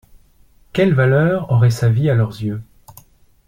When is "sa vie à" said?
1.69-2.15